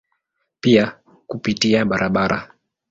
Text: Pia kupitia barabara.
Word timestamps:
Pia 0.59 0.99
kupitia 1.27 1.85
barabara. 1.85 2.51